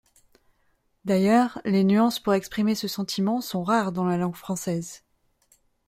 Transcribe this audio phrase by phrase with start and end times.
[1.05, 5.03] D’ailleurs, les nuances pour exprimer ce sentiment sont rares dans la langue française.